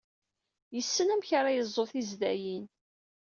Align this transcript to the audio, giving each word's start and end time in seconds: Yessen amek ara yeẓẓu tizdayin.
Yessen 0.75 1.11
amek 1.13 1.29
ara 1.39 1.55
yeẓẓu 1.55 1.85
tizdayin. 1.91 2.65